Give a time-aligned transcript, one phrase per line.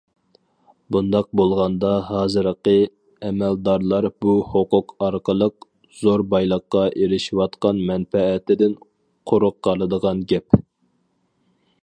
[0.93, 2.71] بۇنداق بولغاندا ھازىرقى
[3.27, 5.67] ئەمەلدارلار بۇ ھوقۇق ئارقىلىق
[5.99, 8.73] زور بايلىققا ئېرىشىۋاتقان مەنپەئەتىدىن
[9.33, 10.61] قۇرۇق قالىدىغان گەپ.